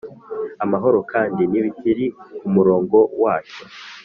amahoro! 0.63 0.97
kandi 1.11 1.41
ntibikiri 1.49 2.05
kumurongo 2.39 2.97
wacyo 3.23 3.63